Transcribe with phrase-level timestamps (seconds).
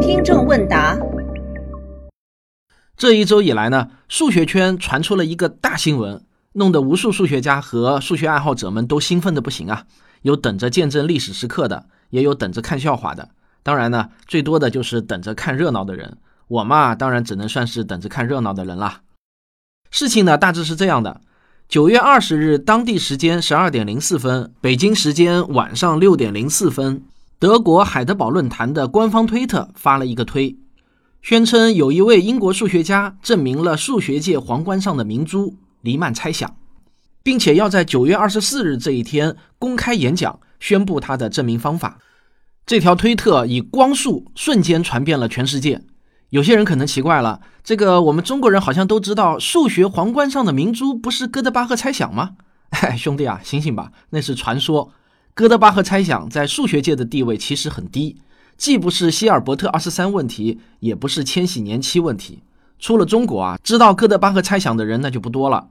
[0.00, 0.98] 听众问答：
[2.96, 9.84] 这一周以来呢，数学圈传出了一个大新闻，弄得无数数学家和数学爱好者们都兴奋的不行啊！
[10.22, 13.30] 有等着见证历史时刻的，也有等着看笑话的。
[13.62, 16.18] 当然呢，最多的就是等着看热闹的人。
[16.48, 19.02] 我嘛，当然只能算是等着看热闹的人啦。
[19.90, 21.20] 事情呢，大致是这样的：
[21.68, 27.02] 九月二十日当地时间十二点零四分，北京时间晚上六点零四分，
[27.40, 30.58] 德国海德堡论坛的官方推特发了一个推，
[31.22, 36.54] 宣称有一位英国数学家证明了数学界皇冠上的明珠黎曼猜想，
[37.22, 41.98] 并且要在九月二十四日这一天公开演讲，宣布他的证明方法。
[42.66, 45.80] 这条推特以光速瞬间传遍了全世界。
[46.28, 52.32] 有些人可能奇怪了，这个我们中国人好像都知道，数学皇冠上的明珠不是哥德巴赫猜想吗？
[52.68, 54.92] 哎，兄弟啊，醒醒吧，那是传说。
[55.34, 58.16] 哥德巴赫猜想在数学界的地位其实很低，
[58.56, 62.40] 既不是希尔伯特二十三问题，也不是千禧年七问题。
[62.78, 65.68] 出了中国啊，知道哥德巴赫猜想的人那就不多了。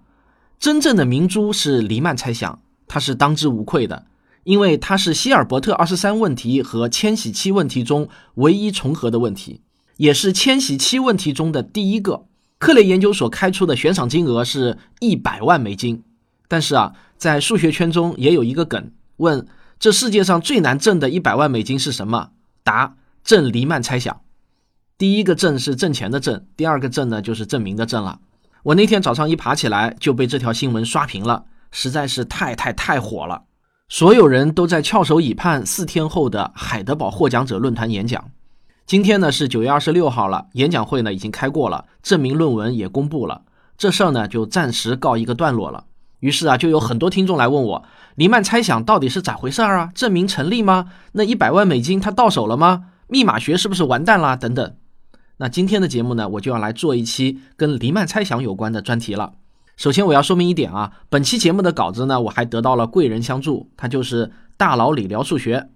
[0.59, 4.05] 真正的明珠是黎曼猜想，它是当之无愧的，
[4.43, 9.61] 因为它是希尔伯特二十三问题和千禧七问题中唯一重合的问题。
[9.97, 12.25] 也是千禧七问题中的第一个。
[12.57, 16.03] 克雷研究所开出的悬赏金额是一百万美金。
[16.47, 19.47] 但是啊，在数学圈中也有一个梗，问
[19.79, 22.31] 这世界上最难挣的一百万美金是什么？
[22.63, 24.21] 答：挣黎曼猜想。
[24.97, 28.19] 第一个挣是挣钱的挣，第二个挣呢就是证明的证了。
[28.63, 33.43] 我那天早上一爬起来就被这条新闻刷屏了，实在是太太太火了。
[33.87, 38.31] 所有人都在翘首以盼四天后的海德堡获奖者论坛演讲。
[38.85, 43.43] 今天呢是九月二十六号了，演讲会呢已经开过了，证明论文也公布了，
[43.77, 45.85] 这事儿呢就暂时告一个段落了。
[46.19, 47.83] 于是啊，就有很多听众来问我，
[48.15, 49.89] 黎曼猜想到底是咋回事儿啊？
[49.95, 50.91] 证明成立吗？
[51.13, 52.85] 那一百万美金他到手了吗？
[53.07, 54.35] 密码学是不是完蛋了？
[54.35, 54.75] 等等。
[55.37, 59.33] 那今天的节目呢，我就要来做一期跟黎曼猜想有关的专题了。
[59.77, 65.69] 首先我要说明一点啊，本期节目的稿子呢，我还得到了贵人相助，他就是大佬李聊数学，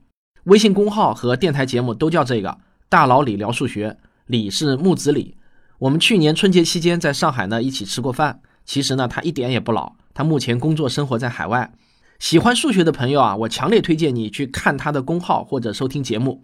[0.44, 2.58] 微信公号和电台节目都叫这个。
[2.90, 5.38] 大佬李聊数学，李是木子李。
[5.80, 8.42] 我们去年春节期间在上海呢一起吃过饭。
[8.66, 11.74] 其实呢他一点也不老，他目前工作生活在海外。
[12.20, 16.44] 喜欢数学的朋友啊，我强烈推荐你去看他的公号或者收听节目。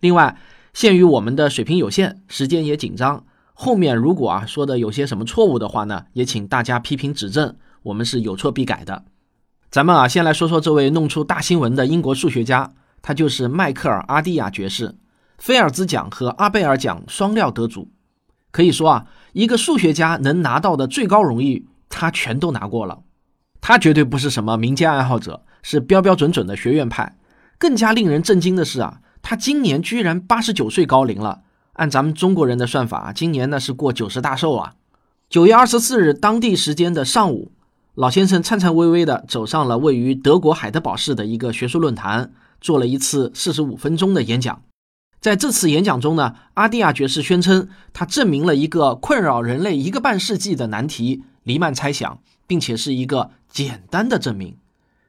[0.00, 0.38] 另外，
[0.72, 9.04] 限于我们的水平有限，时间也紧张，后面如果啊说的有些什么错误的话呢，也请大家批评指正，我们是有错必改的。
[9.70, 14.96] 咱们啊先来说说这位弄出大新闻的英国数学家，他就是迈克尔阿蒂亚爵士。
[15.38, 17.90] 菲尔兹奖和阿贝尔奖双料得主，
[18.52, 23.00] 可以说啊，一个数学家能拿到的最高荣誉，他全都拿过了。
[23.68, 27.16] 他绝对不是什么民间爱好者，是标标准准的学院派。
[27.58, 31.40] 更加令人震惊的是啊，他今年居然八十九岁高龄了。
[31.72, 34.74] 按咱们中国人的算法，今年那是过九十大寿啊。
[35.28, 37.50] 九月二十四日当地时间的上午，
[37.96, 44.62] 老先生颤颤巍巍地走上了位于德国海德堡市的一个学术论坛，做了一次四十五分钟的演讲。
[45.20, 54.58] 在这次演讲中呢，阿蒂亚爵士宣称他证明了一个困扰人类一个半世纪的难题——黎曼猜想，并且是一个简单的证明。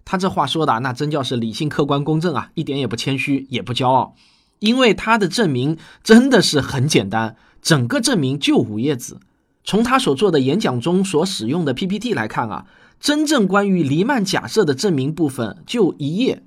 [0.05, 4.15] 他这话说的那真叫是理性、客观、公正啊，一点也不谦虚，也不骄傲。
[4.59, 9.17] 因为他的证明真的是很简单，整个证明就五页纸。
[9.65, 12.67] 从他所做的演讲中所使用的 PPT 来看啊，
[13.01, 16.43] 真正关于黎曼假设的证明部分就一页。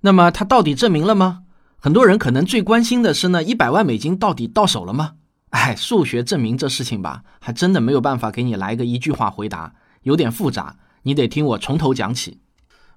[0.00, 1.42] 那么他到底证明了吗？
[1.78, 5.16] 很多人可能最关心的是那一百万美金到底到手了吗？
[5.50, 9.74] 哎，数学证明这事情吧，还真的没有办法给你来个一句话回答，
[10.04, 10.76] 有点复杂，
[11.08, 12.36] 你得听我从头讲起。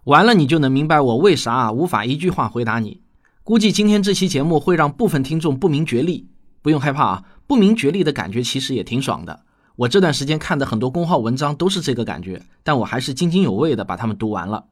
[0.03, 2.99] 完了，你就能明白我为啥无法一句话回答你。
[3.41, 6.27] 估计今天这期节目会让部分听众不明觉厉，
[6.61, 9.43] 不用害怕啊，不明觉厉的感觉其实也挺爽的。
[9.77, 14.65] 我这段时间看的很多公号文章都是这个感觉，但我还是津津有味的把它们读完了。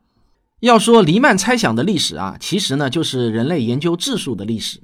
[0.60, 4.82] 要说黎曼猜想的历史啊，其实呢就是人类研究质数的历史。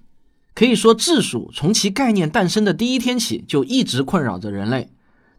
[0.53, 4.89] 可以说，质数从其概念诞生的第一天起，就一直困扰着人类。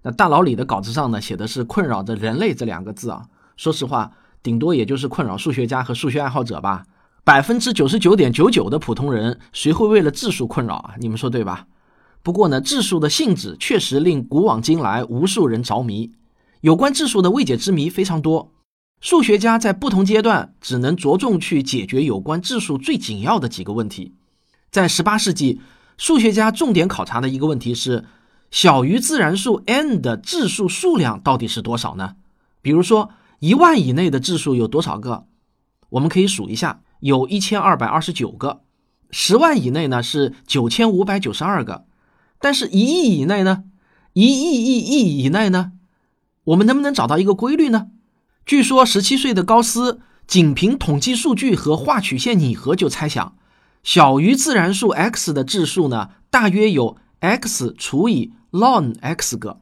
[0.06, 3.26] 那大佬李的稿子上呢，写的是“困扰着人类”这两个字啊。
[3.56, 6.84] 说实话，顶多也就是困扰数学家和数学爱好者吧。
[7.24, 10.94] 百分之九十九点九九的普通人，谁会为了质数困扰啊？
[11.00, 11.66] 你们说对吧？
[12.22, 16.12] 不过呢，质数的性质确实令古往今来无数人着迷。
[16.60, 18.52] 有关质数的未解之谜非常多。
[19.00, 24.14] 数学家在不同阶段只能着重去解决有关质数最紧要的几个问题。
[24.70, 25.60] 在18世纪，
[25.98, 28.04] 数学家重点考察的一个问题是：
[28.50, 32.16] 小于自然数 n 的质数数量到底是多少呢？
[32.62, 33.10] 比如说，
[33.40, 35.26] 一万以内的质数有多少个？
[35.90, 38.62] 我们可以数一下，有一千二百二十九个。
[39.10, 41.84] 十万以内呢是九千五百九十二个，
[42.40, 43.64] 但是一亿以内呢？
[44.14, 45.72] 一亿亿亿以内呢？
[46.44, 47.88] 我们能不能找到一个规律呢？
[48.44, 53.37] 据说十七岁的高斯仅凭统计数据和画曲线拟合就猜想，
[53.82, 56.96] 小于自然数 x 的质数呢，大约有
[57.26, 59.58] x 除以 ln x 个。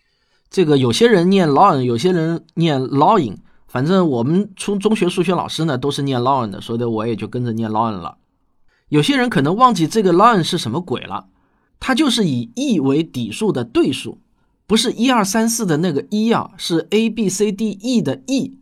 [0.51, 8.19] 这个有些人念 ln，有些人念 ln，反正我们初中学数学老师呢都是念 ln 的，所以我也就跟着念 ln 了。
[8.89, 11.27] 有些人可能忘记这个 ln 是什么鬼了，
[11.81, 14.19] 它就是以 e 为底数的对数，
[14.67, 18.57] 不是一二三四的那个一啊，是 a b c d e 的 e，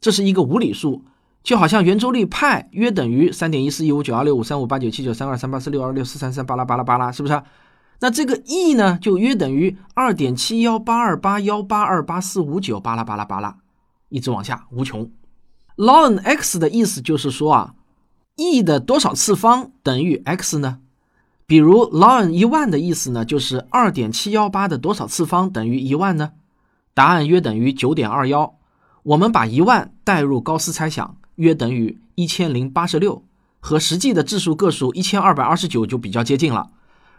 [0.00, 1.02] 这是一个无理数，
[1.42, 7.42] 就好像圆周率派约等于三点一四一五九二六五三五八九七九三二三八四六二六四三三巴拉巴拉巴拉，是不是？
[8.02, 13.58] 那这个 e 呢，就约等于二点七幺八二八幺八二八四五九巴拉巴拉巴拉，
[14.08, 15.08] 一直往下无穷。
[15.76, 17.74] ln x 的意思就是说啊。
[18.34, 20.80] e 的多少次方等于 x 呢？
[21.46, 26.32] 比如 ln 一万的意思呢，就是二点七幺八的多少次方等于一万呢？
[26.94, 28.56] 答案约等于九点二幺。
[29.04, 33.22] 我们把一万代入高斯猜想，约等于一千零八十六，
[33.60, 36.68] 和实际的质数个数一千二百二十九就比较接近了。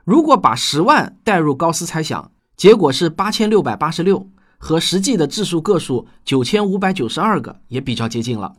[0.04, 4.28] 如果把十万代入高斯猜想，结果是八千六百八十六，
[4.58, 8.54] 和实际的质数个数九千五百九十二个也比较接近了。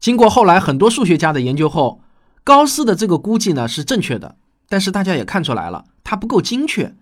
[0.00, 2.00] 经过后来很多数学家的研究后，
[2.42, 4.36] 高斯的这个估计呢是正确的，
[4.68, 6.94] 但是大家也看出来了，它不够精确。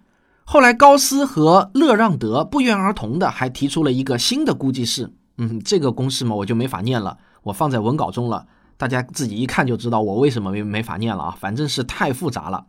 [0.44, 8.46] 后来高斯和勒让德不约而同的还提出了一个新的估计式，嗯，这个公式嘛我就没法念了，我放在文稿中了，
[8.76, 12.66] 大家自己一看就知道我为什么没没法念了啊，反正是太复杂了。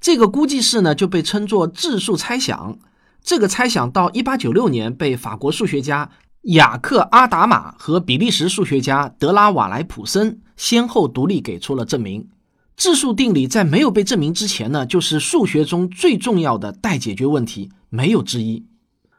[0.00, 2.78] 这个估计式呢就被称作质数猜想，
[3.22, 6.10] 这个猜想到一八九六年被法国数学家。
[6.44, 12.30] 雅克·阿达玛和比利时数学家德拉瓦莱普森先后独立给出了证明。
[12.78, 18.64] 质数定理在没有被证明之前呢，就是数学中最重要的待解决问题，没有之一。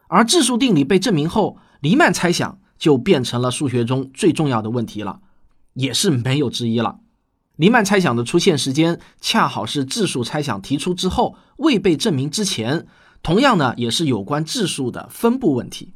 [0.08, 5.20] 而质数定理被证明后，黎曼猜想就变成了数学中最重要的问题了，
[5.76, 7.02] 也是没有之一了。
[7.58, 12.88] 黎曼猜想的出现时间恰好是质数猜想提出之后未被证明之前，
[13.22, 15.94] 同样呢，也是有关质数的分布问题。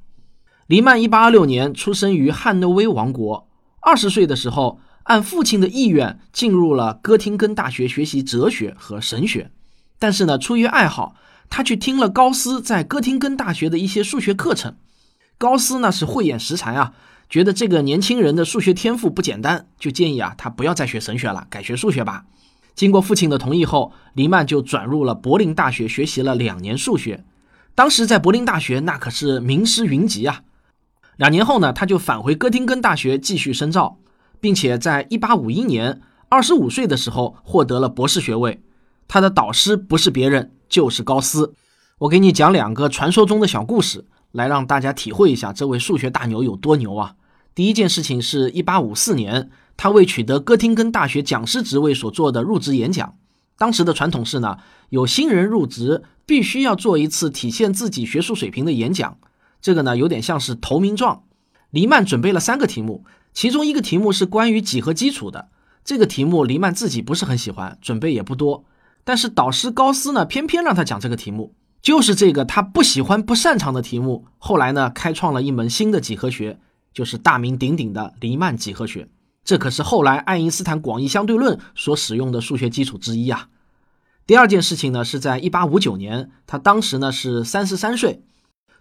[0.68, 3.48] 黎曼一八二六年出生于汉诺威王国。
[3.82, 9.52] 二十岁的时候，按父亲的意愿进入了哥廷根大学学习哲学和神学。
[10.00, 11.16] 但是呢，出于爱好，
[11.50, 14.76] 他去听了高斯在哥廷根大学的一些数学课程。
[15.38, 16.94] 高斯呢是慧眼识才啊，
[17.30, 22.26] 觉得这个年轻人的数学天赋不简单，就建议啊他不要再学神学了，改学数学吧。
[22.76, 27.24] 经过父亲的同意后，黎曼就转入了柏林大学学习了两年数学。
[27.74, 30.44] 当时在柏林大学那可是名师云集啊。
[31.18, 33.98] 两年后呢，他就返回哥廷根大学继续深造，
[34.40, 38.62] 并且在1851年25岁的时候获得了博士学位。
[39.08, 41.54] 他的导师不是别人，就是高斯。
[42.00, 44.06] 我给你讲两个传说中的小故事，
[44.36, 47.16] 来让大家体会一下这位数学大牛有多牛啊！
[47.56, 53.16] 第一件事情是1854年，他为取得哥廷根大学讲师职位所做的入职演讲。
[53.58, 54.58] 当时的传统是呢，
[54.90, 59.18] 有新人入职必须要做一次体现自己学术水平的演讲。
[59.62, 61.24] 这个呢，有点像是投名状。
[61.70, 65.48] 黎曼准备了三个题目，其中一个题目是关于几何基础的。
[65.86, 68.66] 这个题目黎曼自己不是很喜欢，准备也不多。
[69.06, 71.54] 但是导师高斯呢，偏偏让他讲这个题目，
[71.86, 74.26] 就是这个他不喜欢、不擅长的题目。
[74.40, 76.60] 后来呢，开创了一门新的几何学，
[76.92, 79.08] 就是大名鼎鼎的黎曼几何学。
[79.44, 83.50] 这可是后来爱因斯坦广义相对论所使用的数学基础之一啊。
[84.26, 88.24] 第二件事情呢，是在一八五九年，他当时呢是三十三岁。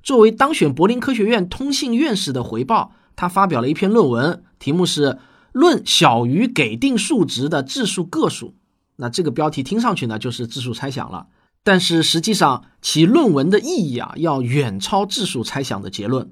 [0.03, 5.09] 作为当选柏林科学院通信院士的回报，他发表了一篇论文，题目是
[5.53, 8.49] 《论小于给定数值的质数个数》。
[8.97, 11.27] 那这个标题听上去呢，就是质数猜想了。
[11.65, 16.31] 但是实际上，其论文的意义啊，要远超质数猜想的结论。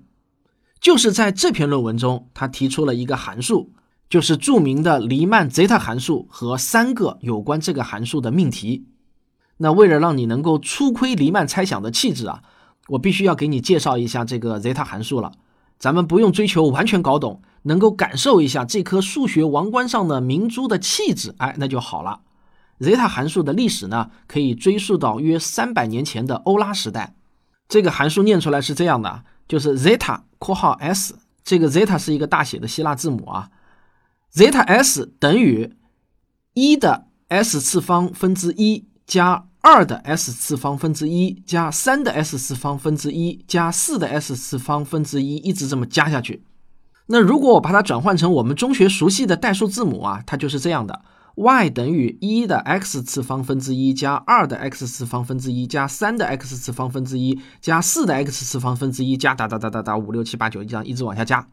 [0.80, 3.72] 就是在这篇论文中，他提出了一个函数，
[4.08, 8.86] 就是著名的黎曼 zeta 函数和三个有关这个函数的命题。
[9.56, 12.42] 那为了让你能够初窥黎曼猜想的气质啊。
[12.88, 15.30] 我必须要给你介绍一下这个 zeta 函数了。
[15.78, 22.20] 咱们不用追求完全搞懂，能够感受一下这颗数学王冠上的明珠的气质，哎，那就好了。
[22.82, 27.14] Zeta 函数的历史呢，可以追溯到约三百年前的欧拉时代。
[27.68, 33.48] 这个函数念出来是这样的，就是 zeta（ 括号 s），这个 zeta 是一个大写的希腊字母啊
[34.34, 35.72] ，zeta s 等于
[36.52, 39.46] 一的 s 次方分之一加。
[39.64, 46.42] 二的 s 次方分之一加三的 s 次方分之一加四的 s 次方分之一，一直这么加下去。
[47.06, 51.02] 那如果我把它转换成我们中学熟悉的代数字母啊，它就是这样的
[51.34, 61.48] y 等于一的 x 次方分之一加二的 x 次方分之一加三的 x 次方分之一加四的 x 次方分之一加哒哒哒哒哒五六七八九这样一直往下加。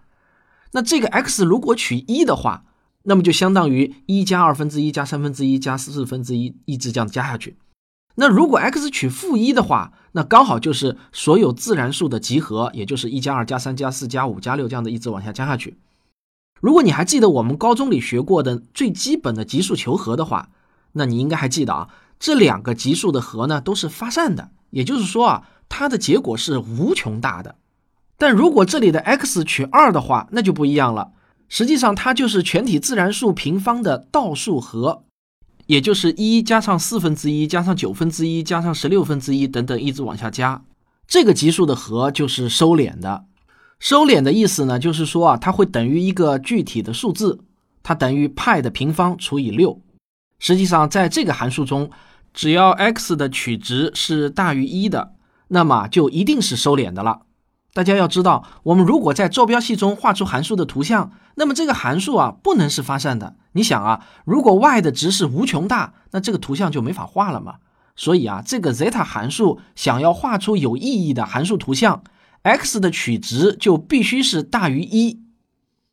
[0.72, 2.66] 那这个 x 如果取一的话，
[3.04, 7.58] 那么就相当于一加二分之一加三分之一加四分之一一直这样加下去。
[8.16, 15.78] 那如果 x 取负一的话，那刚好就是所有自然数的集合，也就是一加二加三加四加五加六这样的一直往下加下去。
[16.62, 20.50] 如果你还记得我们高中里学过的最基本的级数求和的话，
[20.94, 21.90] 那你应该还记得啊，
[22.20, 27.56] 这两个级数的和呢都是发散的，也就是说啊，它的结果是无穷大的。
[28.18, 31.12] 但如果这里的 x 取二的话，那就不一样了。
[31.48, 35.04] 实际上它就是全体自然数平方的倒数和，
[35.68, 40.62] 也就是一加上四分之一加上九分之一加上十六分之一等等一直往下加。
[41.08, 43.24] 这个级数的和就是收敛的。
[43.80, 47.40] 收敛的意思呢，就是说啊，它会等于一个具体的数字，
[47.82, 49.82] 它等于派的平方除以六。
[50.38, 51.90] 实际上，在这个函数中，
[52.34, 55.14] 只要 x 的取值是大于一的，
[55.48, 57.22] 那么就一定是收敛的了。
[57.74, 63.36] 大家要知道，我们如果在坐标系中画出函数的图像，那么这个函数啊不能是发散的。
[63.54, 67.56] 你想啊，如果 y 的值是无穷大，那这个图像就没法画了嘛。
[67.96, 72.04] 所以啊，这个 zeta 函数想要画出有意义的函数图像。
[72.44, 75.22] X 的取值就必须是大于一，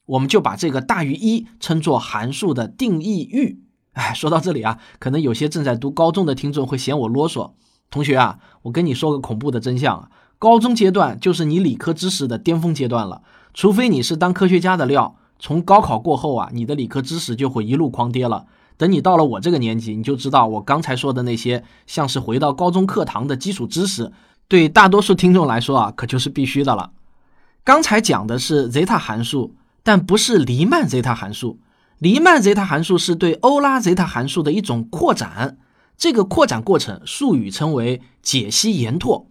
[0.07, 3.63] 我们就把这个大于一称作函数的定义域。
[3.93, 7.53] 哎，说到这里啊，可能有些正在读高中的听众会嫌我啰嗦。
[7.91, 13.23] 同学啊，我跟你说个恐怖的真相啊，高中阶段就是你理科知识的巅峰阶段了。
[13.55, 18.47] 除非你是当科学家的料，从高考过后啊，你的理科知识就会一路狂跌了。
[18.77, 24.13] 等你到了我这个年纪，你就知道我刚才说的那些像是回到高中课堂的基础知识。
[24.49, 26.93] 对大多数听众来说啊，可就是必须的了。
[27.65, 31.59] 刚才讲的是 zeta 函数，但不是黎曼 zeta 函数。
[31.99, 35.59] 黎曼 zeta 函数是对欧拉 zeta 函数的一种扩展，
[35.97, 39.27] 这个扩展过程术语称为解析延拓。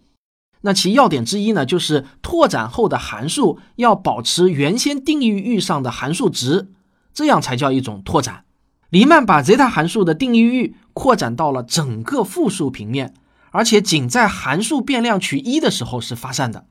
[0.62, 6.72] 那其要点之一呢，就是拓展后的函数要保持原先定义域上的函数值，
[7.14, 8.44] 这样才叫一种拓展。
[8.90, 13.14] 黎曼把 zeta 函数的定义域扩展到了整个复数平面。
[13.56, 16.66] 而且仅在函数变量取一的时候是发散的。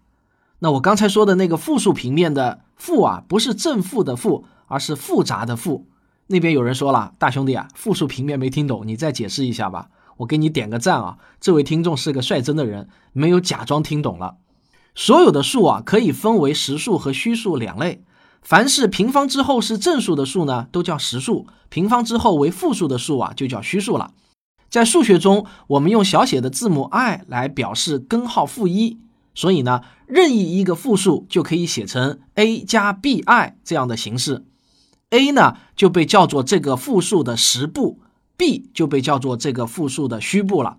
[0.59, 5.87] 那我刚才说的那个复数平面的复啊，不是正负的负，而是复杂的复。
[6.27, 9.89] 那边有人说了，大兄弟啊，复数平面没听懂，你再解释一下吧。
[10.17, 14.35] 我给你点个赞啊，这位听众是个率真的人，没有假装听懂了。
[14.93, 18.03] 所有的数啊，可以分为实数和虚数两类。
[18.43, 24.11] 凡是平方之后是正数的数呢，都叫实数；平方之后为负数的数啊，就叫虚数了。
[24.75, 28.97] 在数学中，我们用小写的字母 i 来表示根号负一，
[29.33, 34.43] 所以呢，任意一个复数就可以写成 a 加 bi 这样的形式。
[35.11, 38.01] a 呢就被叫做这个复数的实部
[38.35, 40.75] ，b 就被叫做这个复数的虚部了。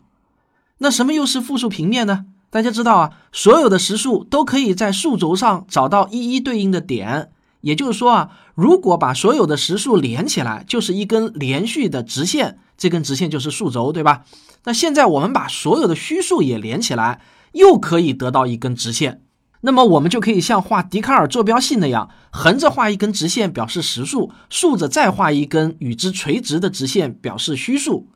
[0.76, 2.26] 那什么又是复数平面呢？
[2.50, 7.31] 大家知道啊，所有的实数都可以在数轴上找到一一对应的点，
[7.62, 12.59] 也就是说啊，如果把所有的实数连起来，就是一根连续的直线。
[12.76, 14.25] 这根直线就是数轴，对吧？
[14.64, 17.21] 那现在我们把所有的虚数也连起来，
[17.52, 19.23] 又可以得到一根直线。
[19.62, 28.09] 那么我们就可以像画笛卡尔坐标系那样，横着画一根直线表示实数，竖着再画一根与之垂直的直线表示虚数。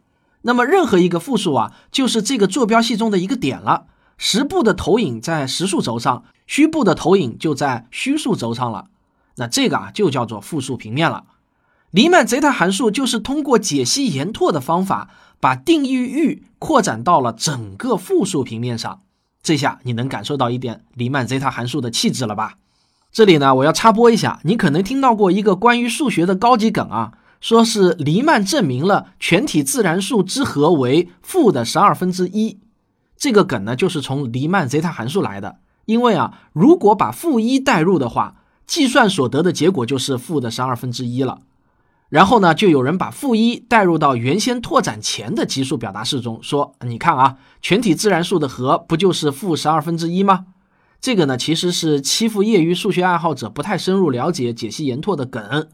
[0.42, 3.86] 那么任何一个复数啊，就是这个坐标系中的一个点了。
[4.16, 8.86] 实部的投影在实数轴上，虚部的投影就在虚数轴上了。
[9.36, 11.24] 那这个啊，就叫做复数平面了。
[11.90, 19.00] 黎曼 zeta 函数就是通过解析延拓的方法，把定义域扩展到了整个复数平面上。
[19.42, 22.54] 这下你能感受到一点黎曼 zeta 函数的气质了吧？
[23.10, 32.60] 这里呢，我要插播一下，你可能听到过一个关于数学的高级梗啊，说是黎曼证明了全体自然数之和为负的十二分之一。
[33.16, 35.56] 这个梗呢，就是从黎曼 zeta 函数来的。
[35.86, 41.40] 因为啊，如果把负一代入的话，计算所得的结果就是负的十二分之一了。
[42.10, 50.46] 然后呢，就有人把负一带入到原先拓展前的级数表达式中，说：“你看啊，全体自然数的和不就是负十二分之一吗？”
[51.00, 55.68] 这个呢，其实是欺负业余数学爱好者不太深入了解解析延拓的梗。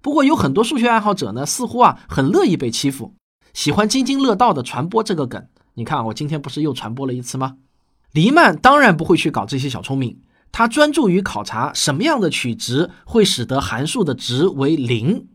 [0.00, 3.12] 不过有很多数学爱好者呢，似乎啊很乐意被欺负，
[3.52, 5.44] 喜欢津津乐道的传播这个梗。
[5.74, 7.56] 你看，我今天不是又传播了一次吗？
[8.12, 10.20] 黎曼当然不会去搞这些小聪明，
[10.52, 15.26] 他专注于考察什么样的取值会使得函数的值为零。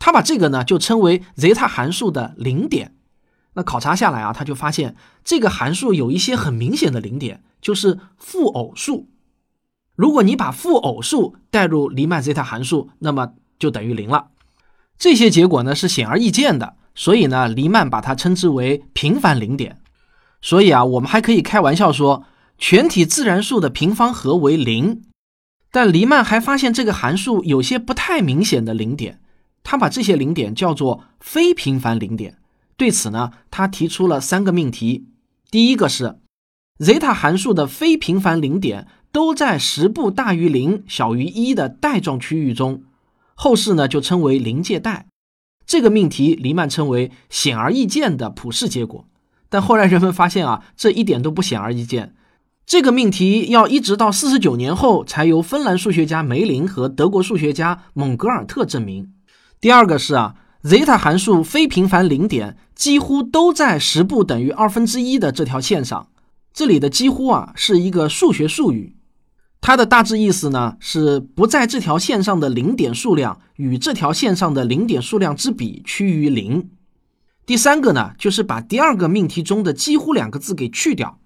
[0.00, 2.96] 他把这个呢就称为 zeta 函数的零点。
[3.52, 9.08] 那考察下来啊，他就发现这个函数有一些很明显的零点，就是负偶数。
[9.94, 14.28] 如果你把负偶数带入黎曼 zeta 函数，那么就等于零了。
[14.98, 19.78] 这些结果呢是显而易见的，所以呢，黎曼把它称之为平凡零点。
[20.40, 22.24] 所以啊，我们还可以开玩笑说，
[22.56, 25.02] 全体自然数的平方和为零。
[25.72, 29.20] 但黎曼还发现这个函数有些不太明显的零点，
[29.62, 32.38] 他把这些零点叫做非平凡零点。
[32.76, 35.06] 对此呢，他提出了三个命题。
[35.50, 36.18] 第一个是
[36.78, 42.82] ，zeta 函数的非平凡零点都在十步大于零、小于一的带状区域中。
[43.34, 45.06] 后世呢就称为临界带，
[45.66, 49.06] 这个命题黎曼称为显而易见的普世结果。
[49.48, 52.14] 但后来人们发现啊，这一点都不显而易见。
[52.64, 59.12] 这个命题要一直到四十九年后，才由芬兰数学家梅林和德国数学家蒙格尔特证明。
[59.60, 66.08] 第二个是啊，zeta 函数非平凡零点几乎都在十不等于二分之一的这条线上。
[66.54, 68.96] 这里的“几乎”啊是一个数学术语。
[69.60, 76.70] 它的大致意思呢是不在这条线上的零点数量与这条线上的零点数量之比趋于零。
[77.44, 81.18] 第三个呢就是把第二个命题中的“几乎”两个字给去掉，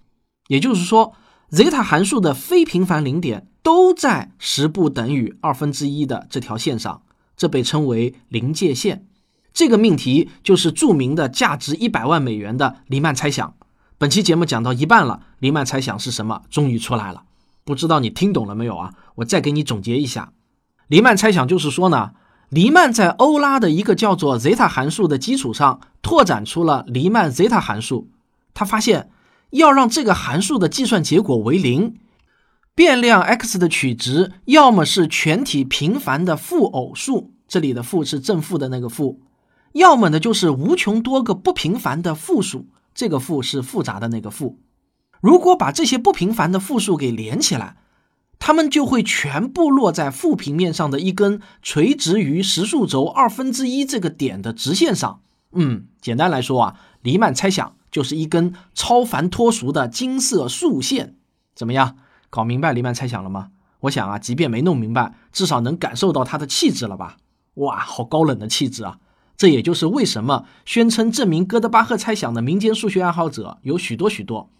[0.48, 1.12] 也就是说
[1.52, 7.02] ，zeta 函数的非平凡零点都在十不等于二分之一的这条线上，
[7.36, 9.06] 这被称为临界线。
[9.52, 13.54] 这个命题就是著名的价值一百万美元的黎曼猜想。
[13.96, 16.42] 本期节目讲到一半了，黎曼猜想是什么？
[16.50, 17.22] 终于出来了。
[17.64, 18.92] 不知道你听懂了没有啊？
[19.14, 20.32] 我再给你总结一下，
[20.88, 22.10] 黎曼猜想就是说呢，
[22.48, 28.10] 黎曼在欧拉的一个叫做 zeta 函数的基础上拓展出了黎曼 zeta 函数。
[28.52, 29.08] 他发现，
[29.50, 31.94] 要让这个函数的计算结果为零，
[32.74, 39.20] 变量 x 的取值要么是全体平凡的负偶数，这里的负是正负的那个负，
[39.72, 44.58] 要么呢就是无穷多个不平凡的负数，这个负是复杂的那个负。
[45.20, 47.76] 如果把这些不平凡的负数给连起来，
[48.40, 55.20] 它们就会全部落在负平面上的一根垂直于实数轴二分之一这个点的直线上。
[55.52, 61.14] 嗯，简单来说啊，黎曼猜想就是一根超凡脱俗的金色竖线。
[61.54, 61.96] 怎么样，
[62.34, 63.50] 搞明白黎曼猜想了吗？
[63.82, 67.16] 我想啊，即便没弄明白，至少能感受到他的气质了吧？
[67.54, 68.98] 哇，好高冷的气质啊！
[69.36, 74.50] 这也就是为什么宣称证明哥德巴赫猜想的民间数学爱好者有许多许多。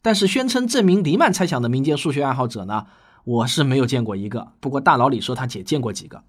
[0.00, 2.86] 但是宣称证明黎曼猜想的民间数学爱好者呢，
[3.24, 4.52] 我是没有见过一个。
[4.60, 6.22] 不过大佬里说他姐见过几个，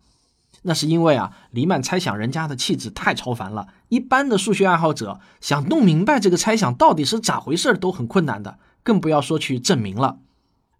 [0.63, 10.17] 那是因为啊，黎曼猜想人家的气质太超凡了，一般的数学爱好者想弄明白这个猜想到底是咋回事都很困难的，更不要说去证明了。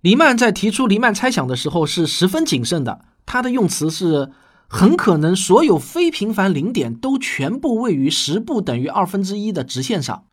[0.05, 4.29] 黎曼在提出黎曼猜想的时候是十分谨慎的，他的用词是
[4.67, 10.25] 很可能所有非平凡零点都全部位于十不等于二分之一的直线上。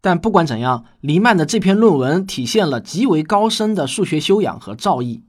[0.00, 5.20] 但不管怎样，黎曼的这篇论文体现了极为高深的数学修养和造诣。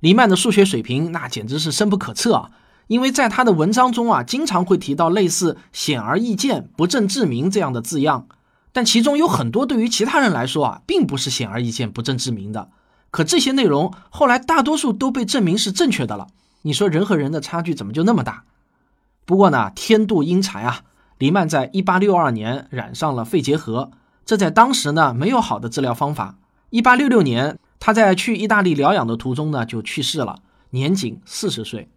[0.00, 2.50] 黎曼的数学水平那简直是深不可测啊！
[2.88, 8.26] 因为在他的文章中啊，经常会提到类似“显而易见”“不证自明”这样的字样，
[8.72, 12.70] 但其中有很多对于其他人来说啊，并不是显而易见、不证自明的。
[13.16, 16.26] 可这些内容后来大多数都被证明是正确的了。
[16.60, 18.44] 你说人和人的差距怎么就那么大？
[19.24, 20.82] 不过呢，天妒英才啊！
[21.16, 23.90] 黎曼在一八六二年染上了肺结核。
[24.26, 26.36] 这在当时呢，没有好的治疗方法。
[26.68, 30.40] 一八六六年，他在去意大利疗养的途中呢，就去世了，
[30.72, 31.88] 年仅四十岁。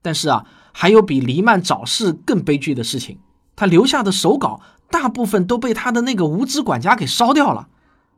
[0.00, 3.18] 但是啊，还有比黎曼早逝更悲剧的事情，
[3.56, 7.66] 他留下的手稿大部分都被他的那个无知管家给烧掉了。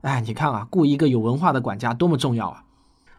[0.03, 2.65] 哎，你看啊，雇一个有文化的管家多么重要啊！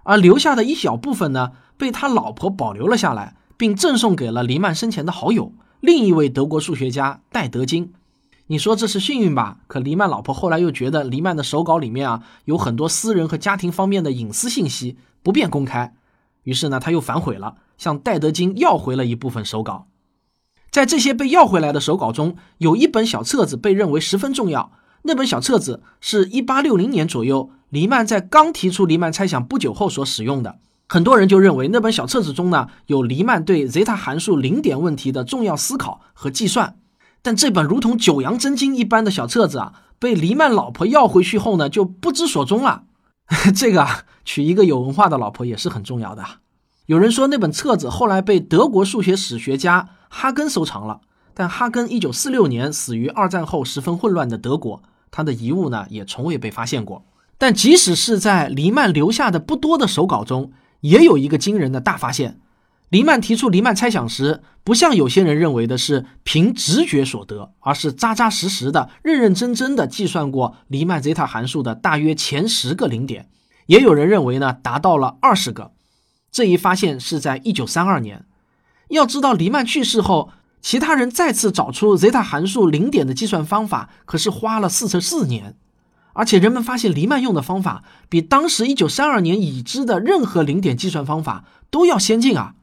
[0.03, 7.93] 而留下的一小部分呢，被他老婆保留了下来，并赠送给了黎曼生前的好友，另一位德国数学家戴德金。
[8.47, 9.59] 你说这是幸运吧？
[9.67, 15.95] 可黎曼老婆后来又觉得黎曼的手稿里面啊有很多私人和家庭方面的隐私信息不便公开，
[16.43, 19.87] 于是呢他又反悔了，向戴德金要回了一部分手稿。
[20.69, 24.73] 在这些被要回来的手稿中，有一本小册子被认为十分重要。
[25.03, 30.59] 那本小册子是一八六零年左右黎曼在刚提出黎曼猜想不久后所使用的。
[30.87, 36.77] 很多人就认为那本小册子中呢有黎曼对 zeta 函数零点问题的重要思考和计算。
[37.21, 42.83] 但这本如同九阳真经一般的小册子啊，被黎曼老婆要回去后呢，就不知所踪了。
[43.55, 46.23] 这个啊，娶一个有文化的老婆也是很重要的。
[46.85, 50.99] 有人说那本册子后来被德国数学史学家哈根收藏了，
[51.33, 57.05] 但哈根一九四六年死于二战后十分混乱的德国，他的遗物呢也从未被发现过。
[57.37, 62.39] 但即使是在黎曼留下的不多的手稿中，也有一个惊人的大发现。
[62.89, 73.29] 黎曼提出黎曼猜想时，不像有些人认为的是凭直觉所得，而是扎扎实实的、认认真真的计算过黎曼 zeta 函数的大约前十个零点。
[73.67, 75.71] 也有人认为呢，达到了二十个。
[76.31, 78.25] 这一发现是在一九三二年。
[78.89, 80.29] 要知道，黎曼去世后
[80.63, 85.57] 其他人再次找出 zeta 函数零点的计算方法，可是花了四十四年。
[86.13, 92.53] 而且人们发现黎曼用的方法比当时一九三二年已知的任何零点计算方法都要先进啊！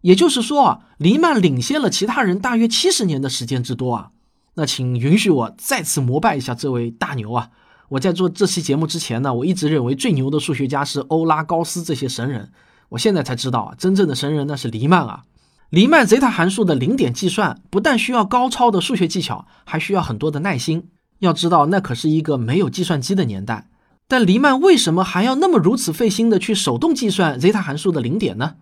[0.00, 4.10] 也就是说啊，黎曼领先了其他人大约七十年的时间之多啊！
[4.54, 7.50] 那请允许我再次膜拜一下这位大牛啊！
[7.90, 12.52] 我在做这期节目之前呢，我一直认为最牛的数学家是欧拉、高斯这些神人，
[12.90, 15.22] 我现在才知道啊，真正的神人那是黎曼啊！
[15.70, 20.88] 黎曼 zeta 函数的零点计算不但需要高超的数学技巧，还需要很多的耐心。
[21.18, 23.68] 要知道，那可是一个没有计算机的年代。
[24.06, 28.54] 但黎曼为什么还要那么如此费心的去手动计算 zeta 函数的零点呢？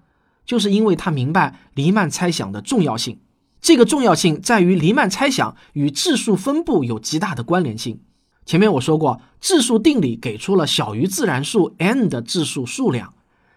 [0.44, 3.20] 就是因为他明白黎曼猜想的重要性。
[3.60, 8.00] 这个重要性在于黎曼猜想与质数分布有极大的关联性。
[8.44, 13.12] 前面我说过，质数定理给出了小于自然数 n 的质数数量。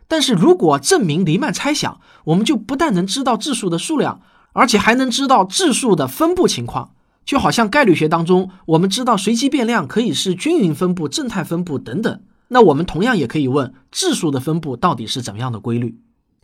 [0.09, 4.19] 但是如果证明黎曼猜想，我们就不但能知道质数的数量，
[4.51, 6.91] 而且还能知道质数的分布情况。
[7.23, 15.99] 就好像概率学当中，我们知道随机变量可以是均匀分布、正态分布等等，那我们同样也可以问质数的分布到底是怎么样的规律？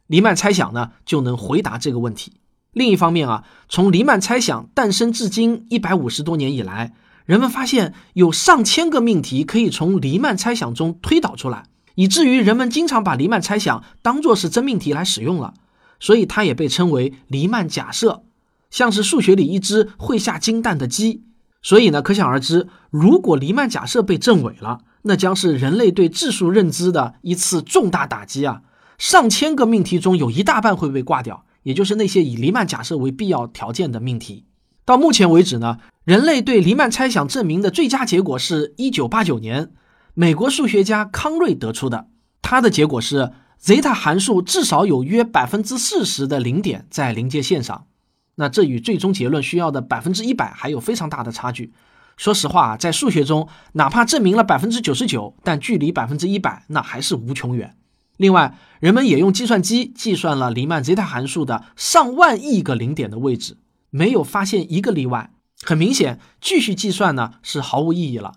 [0.06, 2.34] 黎曼猜想呢就能回答这个问题。
[2.71, 6.93] 另一方面啊，从黎曼猜想诞生至今一百五十多年以来，
[7.25, 11.63] 人们发现有上千个命题可以从黎曼猜想中推导出来，
[11.96, 15.54] 以至于人们经常把黎曼猜想当作是真命题来使用了，
[16.00, 18.24] 所以它也被称为黎曼假设。
[18.70, 21.24] 像是数学里一只会下金蛋的鸡，
[21.62, 28.64] 所以呢，可想而知，如果黎曼假设被证伪了，那将是人类对质数认知的一次重大打击啊！
[28.98, 34.46] 上千个命题中有一大半会被挂掉，也就是那些以黎曼假设为必要条件的命题。
[34.84, 39.72] 到目前为止呢，人类对黎曼猜想证明的最佳结果是一九八九年
[40.17, 42.08] 美国数学家康瑞得出的，
[42.41, 47.88] 他的结果是 zeta 函数至少有约百分之四十的零点在临界线上。
[48.36, 51.73] 那这与最终结论需要的百分之一百还有非常大的差距。
[52.15, 57.75] 说实话，在数学中，哪怕证明了百分之九十九，但距离百分之一百那还是无穷远。
[58.15, 63.58] 另外，人们也用计算机计算了黎曼 zeta 函数的上万亿个零点的位置，
[63.89, 65.32] 没有发现一个例外。
[65.63, 68.36] 很明显，继续计算呢是毫无意义了。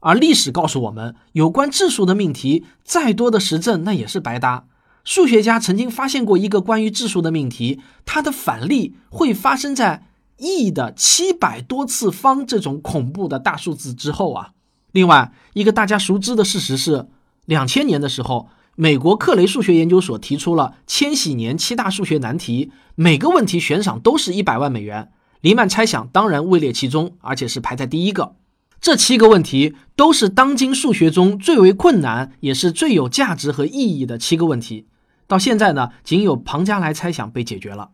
[0.00, 4.66] 而历史告诉我们，有关质数的命题，再多的实证那也是白搭。
[5.04, 14.50] 数学家曾经发现过一个关于质数的命题，它的反例会发生在 e 的七百多次方这种恐怖的大数字之后啊。
[14.92, 17.08] 另外一个大家熟知的事实是，
[17.46, 25.10] 两千年的时候，美国克雷数学研究所提出了千禧年七大数学难题，每个问题悬赏都是一百万美元。
[25.40, 28.34] 黎曼猜想当然位列其中，而且是排在第一个。
[28.80, 34.86] 这七个问题都是当今数学中最为困难，也是最有价值和意义的七个问题。
[35.26, 37.90] 到现在呢，仅有庞加莱猜想被解决了。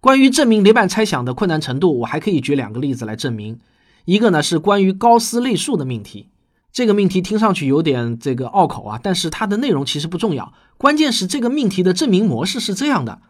[0.00, 3.58] 关于证明黎曼猜想的困难程度，我还可以举两个例子来证明。
[4.04, 6.28] 一个呢是关于高斯类数的命题，
[6.72, 13.20] 这个命题听上去有点这个拗口啊，但是它的内容其实不重要，关键是这个命题的证明模式是这样的：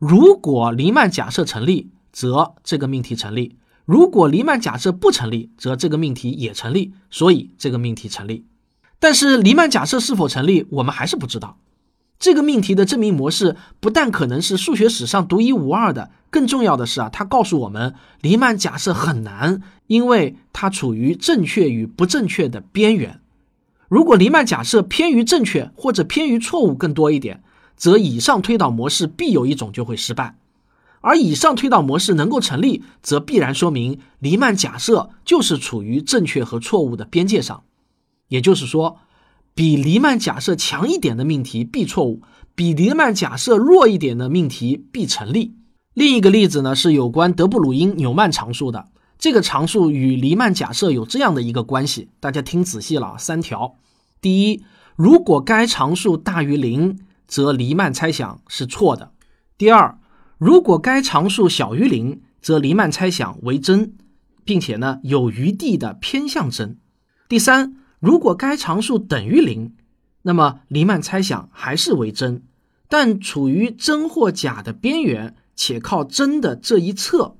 [0.00, 3.54] 如果黎曼假设成立，则这个命题成立；
[3.88, 6.92] 如果黎曼假设不成立，则这个命题也成立。
[7.08, 8.44] 所以这个命题成立。
[8.98, 11.56] 但是黎曼假设是否成立，我们还是不知道。
[12.18, 23.22] 这个命题的证明模式不但可能是数学史上独一无二的，更重要的是啊，它告诉我们黎曼假设很难，因为它处于正确与不正确的边缘。
[23.88, 27.42] 如果黎曼假设偏于正确或者偏于错误更多一点，
[27.74, 30.34] 则以上推导模式必有一种就会失败；
[31.00, 37.62] 而以上推导模式能够成立，则必然说明黎曼假设就是处于正确和错误的边界上。
[38.28, 38.98] 也就是说。
[39.54, 42.22] 比黎曼假设强一点的命题必错误，
[42.54, 45.56] 比黎曼假设弱一点的命题必成立。
[45.94, 48.86] 另一个例子呢是有关德布鲁因纽曼常数的，
[49.18, 53.74] 这个常数与黎曼假设有这样的一个关系，大家听仔细了，三条：
[54.20, 54.62] 第一，
[54.94, 59.10] 如果该常数大于零，则黎曼猜想是错的；
[59.56, 59.98] 第二，
[60.38, 63.94] 如果该常数小于零，则黎曼猜想为真，
[64.44, 66.76] 并且呢有余地的偏向真；
[67.28, 67.74] 第三。
[68.00, 69.74] 如果该常数等于零，
[70.22, 72.44] 那么黎曼猜想还是为真，
[72.88, 77.34] 但处于真或假的边缘，且靠真的这一侧。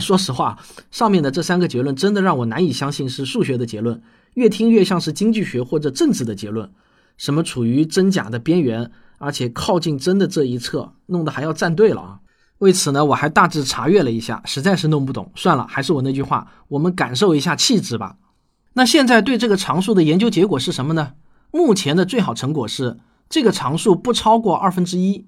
[0.00, 0.58] 说实话，
[0.90, 6.72] 上面的这三个结论真的让我难以相信是数学的结论，越听越像是经济学或者政治的结论。
[7.18, 12.20] 什么处于真假的边缘，而且靠近真的这一侧，弄得还要站队了啊！
[12.58, 15.30] 为此呢，我还大致查阅了一下，实在是弄不懂。
[15.36, 18.16] 算了，还是我那句话，我们感受一下气质吧。
[18.72, 21.12] 那现在对这个常数的研究结果是什么呢？
[21.50, 25.26] 目前的最好成果是这个常数不超过二分之一，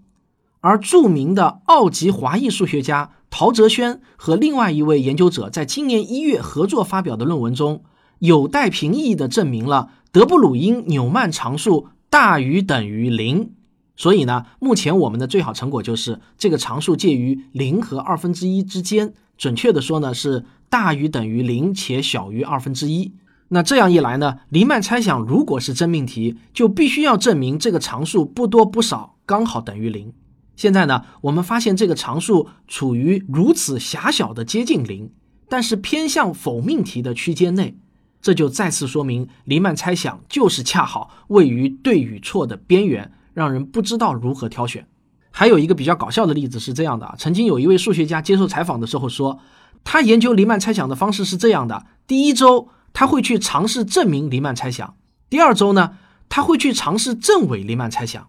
[0.61, 7.85] 而著名的奥吉华裔数学家陶哲轩和另外一位研究者在今年一月合作发表的论文中，
[8.19, 13.53] 有待评议的证明了德布鲁因纽曼常数大于等于零。
[14.01, 23.13] 所以呢，目前我们的最好成果就是这个常数介于零和二分之一之间，准确的说呢是大于等于零且小于二分之一。
[23.49, 30.15] 那这样一来呢，黎曼猜想如果是真命题，就必须要证明这个常数不多不少，刚好等于零。
[30.57, 35.13] 现在呢，我们发现这个常数处于如此狭小的接近零，
[35.47, 37.77] 但是偏向否命题的区间内，
[38.23, 43.13] 这就再次说明黎曼猜想就是恰好位于对与错的边缘。
[43.33, 44.87] 让人不知道如何挑选。
[45.31, 49.39] 还有一个比较搞笑的例子是这样的啊，曾经有一位数学家接受采访的时候说，
[49.85, 54.97] 他研究黎曼猜想的方式是这样的：第一周他会去尝试证明黎曼猜想，
[55.29, 55.97] 第二周呢
[56.29, 58.29] 他会去尝试证伪黎曼猜想，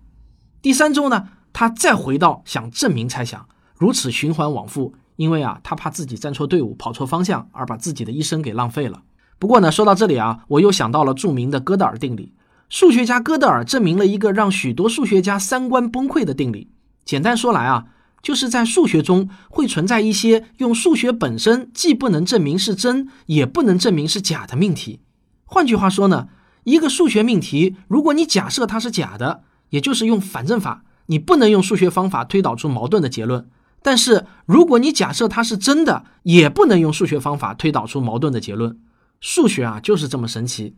[0.61, 4.93] 第三周呢他再回到想证明猜想，如此循环往复。
[5.17, 9.03] 因为啊，他怕自己站错队伍、跑错方向，而把自己的一生给浪费了。
[9.37, 12.33] 不过呢，说到这里啊，我又想到了著名的哥德尔定理。
[12.71, 16.69] 数学家哥德尔证明了一个让许多数学家三观崩溃的定理。
[17.03, 17.87] 简单说来啊，
[18.23, 25.01] 就是在数学中会存在一些用数学本身既不能证明是真，也不能证明是假的命题。
[25.43, 26.29] 换句话说呢，
[26.63, 33.41] 一个数学命题，如果你假设它是假的，也就是用反证法，你不能用数学方法推导出矛盾的结论；
[33.83, 38.79] 但是如果你假设它是真的，也不能用数学方法推导出矛盾的结论。
[39.19, 40.77] 数学啊，就是这么神奇。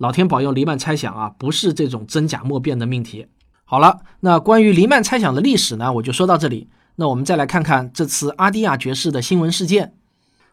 [0.00, 3.26] 老天保佑，黎曼猜想啊，不是这种真假莫辨的命题。
[3.66, 6.70] 好了，那关于黎曼猜想的历史呢，我就说到这里。
[6.96, 9.92] 那我们再来看看这次阿迪亚爵士的新闻事件。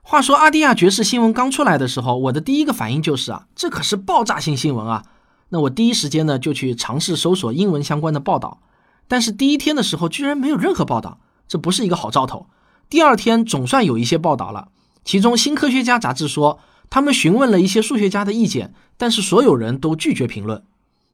[0.02, 5.06] 话说阿迪亚爵士新闻刚出来的时候，我的第一个反应就是啊，这可是爆炸性新闻啊。
[5.48, 8.60] 那我第一时间呢就去尝试搜索英文相关的报道，
[9.08, 12.48] 但是第一天的时候居然没有任何报道，这不是一个好兆头。
[12.90, 14.68] 第二天总算有一些报道了，
[15.06, 16.60] 其中《新科学家》杂志说。
[16.90, 20.64] 他们询问了一些数学家的意见，但是所有人都拒绝评论。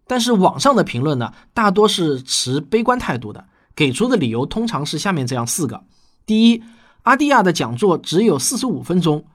[0.06, 5.84] 但是网上的评论呢，大多是持悲观态度的，给出的理由通常是下面这样四个：
[6.26, 6.62] 第一，
[7.04, 9.26] 阿蒂亚的讲座只有四十五分钟，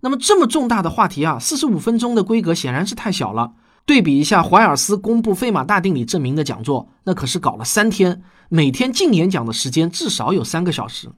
[0.00, 3.52] 那么这么重大的话题啊，四十五分钟的规格显然是太小了。
[3.86, 11.10] 对比一下怀尔斯公布费马大定理证明的讲座，那可是搞了三天，每天净演讲的时间至少有三个小时。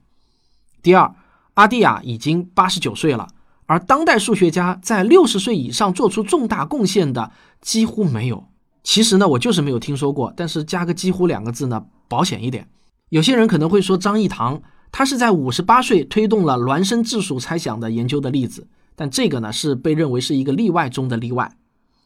[0.82, 1.14] 第二，
[1.54, 3.28] 阿蒂亚已经八十九岁了。
[3.66, 8.46] 而当代数学家在六十岁以上做出重大贡献的几乎没有。
[8.82, 10.32] 其实呢，我就是没有听说过。
[10.36, 12.68] 但是加个“几乎”两个字呢，保险一点。
[13.08, 21.56] 有些人可能会说张益唐，他是在五十八岁推动了孪生质数猜想的研究的例子，但这个呢是被认为是一个例外中的例外。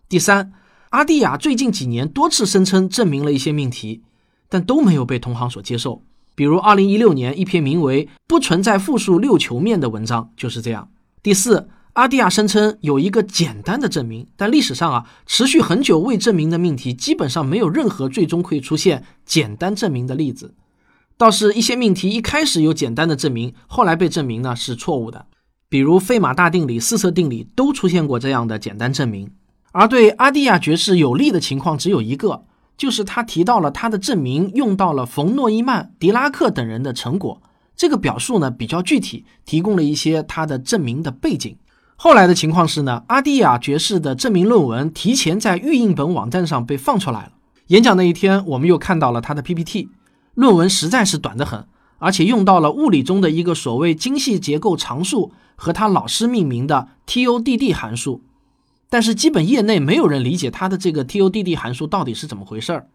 [0.08, 0.52] 第三，
[0.88, 4.02] 阿蒂亚最近几年多次声称证明了一些命题，
[4.48, 6.02] 但都没有被同行所接受。
[6.34, 10.88] 比如二零一六年一篇名为《不存在复数六球面》的文章就是这样。
[11.22, 20.54] 第四，阿蒂亚声称有一个简单的证明，但历史上啊，持续很久未证明的命题基本上没有任何最终会出现简单证明的例子。
[21.18, 25.26] 倒是一些命题一开始有简单的证明，后来被证明呢是错误的，
[25.68, 29.30] 比如费马大定理、四色定理都出现过这样的简单证明。
[29.72, 32.46] 而对阿蒂亚爵士有利的情况只有一个，
[32.78, 37.42] 就是他提到了他的证明用到了冯诺依曼、狄拉克等人的成果。
[37.80, 41.56] 这个表述呢比较具体，提供了一些他的证明的背景。
[41.96, 47.32] 后来的情况是呢，阿蒂亚爵士的证明论文提前在预印本网站上被放出来了。
[47.68, 49.88] 演讲那一天，我们又看到了他的 PPT。
[50.34, 51.66] 论文实在是短得很，
[51.96, 58.22] 而且用到了物理中的一个所谓精细结构常数和他老师命名的 TODD 函数。
[58.90, 62.88] 但是基本业内没有人理解他的这个 TODD 函数到底是怎么回事儿。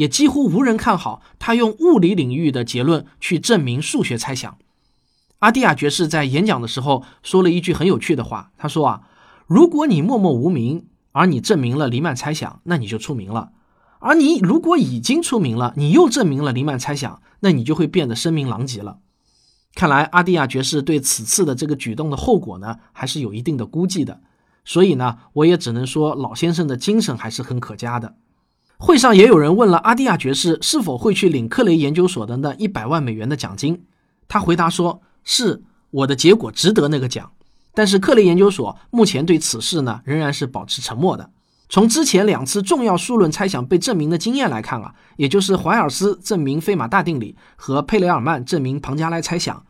[0.00, 4.56] 也几乎无人看好他用物理领域的结论去证明数学猜想。
[5.40, 9.02] 阿蒂亚爵士在演讲的时候说了一句很有趣的话，他说啊，
[9.46, 13.50] 如果你默默无名，而你证明了黎曼猜想，那你就出名了；
[13.98, 19.00] 而你如果已经出名了，你又证明了黎曼猜想，那你就会变得声名狼藉了。
[19.74, 24.22] 看来阿蒂亚爵士对此次的这个举动的后果呢，还是有一定的估计的。
[24.64, 28.14] 所以呢，我也只能说老先生的精神还是很可嘉的。
[28.82, 33.82] 会上也有人问了阿蒂亚爵士是否会去领克雷研究所的那一百万美元的奖金，
[34.26, 37.30] 他回答说：“是我的结果值得那个奖。”
[37.74, 41.28] 但是克雷研究所目前对此事呢仍然是保持沉默的。
[41.68, 49.62] 从之前两次重要数论猜想被证明的经验来看啊，也就是怀尔斯证明费马大定理和佩雷尔曼证明庞加莱猜想，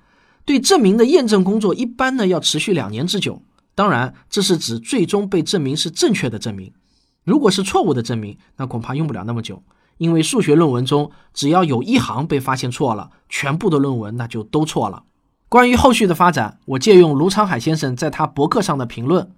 [0.44, 3.42] 对证明的验证工作一般呢要持续两年之久。
[3.74, 6.72] 当然，这是指最终被证明是正确的证明。
[7.30, 9.62] 如果是错误的证明，那恐怕用不了那么久，
[9.98, 15.04] 因为数学论文中只要有一行被发现错了，全部的论文那就都错了。
[15.48, 19.30] 关于后续的发展，我借用卢昌海先生在他博客上的评论。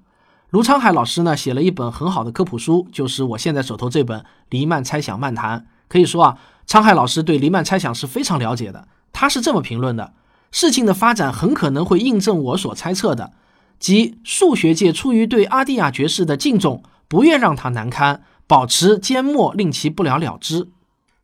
[0.49, 5.61] 卢昌海老师呢写了一本很好的科普书，就是我现在手头这本《黎曼猜想漫谈》。
[5.89, 8.89] 可以说啊，昌海老师对黎曼猜想是非常了解的。
[9.13, 10.15] 他是这么评论的：
[10.51, 13.33] 事情的发展很可能会印证我所猜测的，
[13.79, 20.71] 即数学界出于对阿蒂亚爵士的敬重，不愿让他难堪，保持缄默，令其不了了之。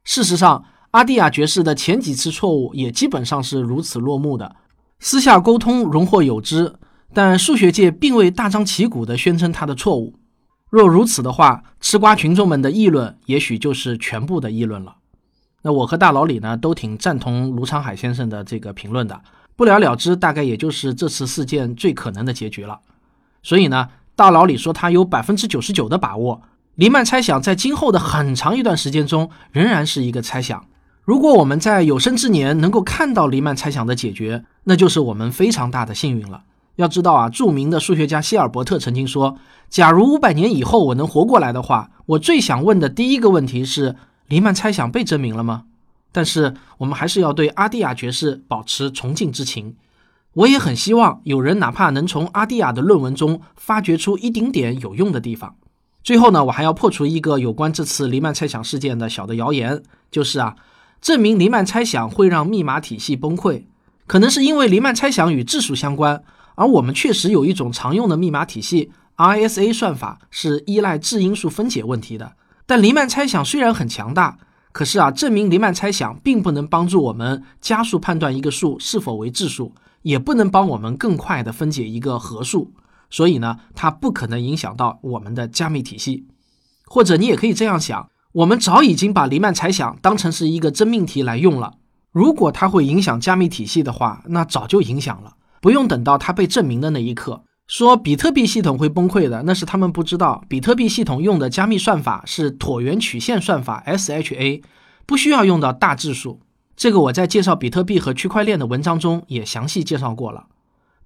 [0.04, 4.54] 事实上，阿蒂亚爵士的前几次错误也基本上是如此落幕的。
[5.00, 6.74] 私下沟通荣获有之，
[7.14, 10.18] 但数学界并未大张旗鼓地宣称他的错误。
[10.68, 14.96] 若如此的话，吃瓜群众们的议论也许就是全部的议论了。
[15.62, 19.18] 那我和大老李呢，都挺赞同卢昌海先生的这个评论的。
[19.56, 22.78] 不了了之，大概也就是这次事件最可能的结局了。
[23.42, 23.88] 所以呢，
[24.18, 26.42] 大老李说他有百分之九十九的把握，
[26.74, 30.66] 黎曼猜想在今后的很长一段时间中仍然是一个猜想。
[31.04, 36.42] 如果我们在有生之年能够看到黎曼猜想的解决，那就是我们非常大的幸运了。
[36.74, 39.38] 要知道啊，著名的数学家希尔伯特曾经说
[39.70, 43.94] ：“假如五百年以后我能活过来的话，我最想问的第一个问题是：
[44.26, 45.62] 黎曼猜想被证明了吗？”
[46.10, 49.76] 但是我们还是要对阿蒂亚爵士保持崇敬之情。
[50.38, 55.56] 我也很希望有人哪怕能从阿蒂亚的论文中发掘出一丁点有用的地方。
[56.04, 60.54] 最后呢，我还要破除一个有关这次黎曼猜想事件的小的谣言，就是啊。
[61.00, 63.64] 证明黎曼猜想会让密码体系崩溃，
[64.06, 66.22] 可能是因为黎曼猜想与质数相关，
[66.54, 72.32] 而我们确实有一种常用的密码体系 RSA 算法是依赖质因数分解问题的。
[72.66, 74.38] 但黎曼猜想虽然很强大，
[74.78, 82.70] 可是啊，证明黎曼猜想并不能帮助我们加速判断一个数是否为质数，也不能帮我们更快地分解一个合数，
[83.10, 86.28] 所以呢，它不可能影响到我们的加密体系。
[86.86, 88.08] 或者你也可以这样想。
[88.30, 91.74] 我们早已经把黎曼猜想当成是一个真命题来用了。
[92.12, 97.42] 如果它会影响加密体系的话，那早就影响了，不用等到它被证明的那一刻。
[97.68, 104.64] 说比特币系统会崩溃的，那是他们不知道，比特币系统用的加密算法是椭圆曲线算法 SHA，
[105.06, 106.40] 不需要用到大质数。
[106.74, 110.46] 这个我在介绍比特币和区块链的文章中也详细介绍过了。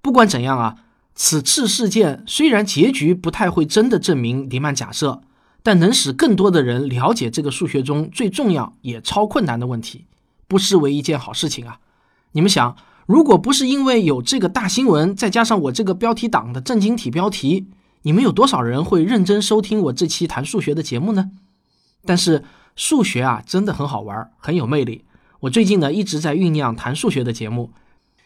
[0.01, 0.77] 不管怎样啊，
[1.13, 5.21] 此次事件虽然结局不太会真的证明黎曼假设。
[5.65, 10.07] 但能使更多的人了解这个数学中最重要也超困难的问题，
[10.45, 11.79] 不失为一件好事情啊！
[12.33, 17.67] 你们想，如果不是因为有这个大新闻，再加上我这个标题党的正经体标题，
[18.03, 21.31] 你们有多少人会认真收听我这期谈数学的节目呢？
[22.05, 22.43] 但是
[22.75, 25.05] 数学啊，真的很好玩，很有魅力。
[25.41, 27.71] 我最近呢一直在酝酿谈数学的节目，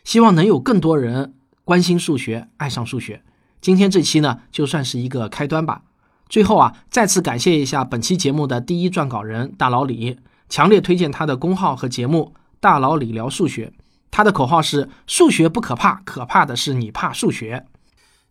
[0.03, 3.23] 希望能有更多人关心数学，爱上数学。
[3.59, 5.81] 今天这期呢，就算是一个开端吧。
[6.29, 13.73] 最后啊，再次感谢一下本期节目的第一撰稿人大老李，强烈推荐他的公号和节目《大老李聊数学》。
[14.11, 17.65] 他的口号是“数学不可怕，可怕的是你怕数学”。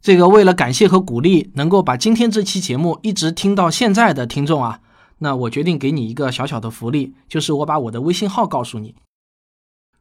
[0.03, 4.81] 这个为了感谢和鼓励能够把今天这期节目一直听到现在的听众啊，
[5.19, 8.95] 那我决定给你一个小小的福利，就是我把我的微信号告诉你。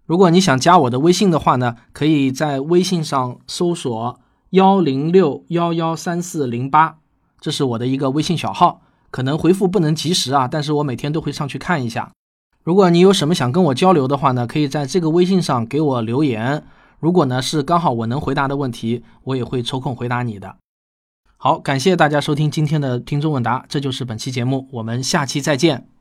[0.05, 4.19] 如果你想加我的微信的话呢，可以在微信上搜索
[4.51, 6.97] 幺零六幺幺三四零八。
[7.39, 12.11] 这是我的一个微信小号，可能回复不能及时啊，但是我每天都会上去看一下。
[12.65, 16.63] 如果你有什么想跟我交流的话呢，可以在这个微信上给我留言。
[16.99, 20.55] 如果呢是刚好我能回答的问题，我也会抽空回答你的。
[21.37, 25.94] 好，感谢大家收听今天的听众问答，这就是本期节目，我们下期再见。